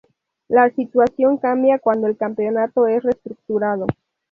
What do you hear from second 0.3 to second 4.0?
La situación cambia cuando el campeonato es reestructurado.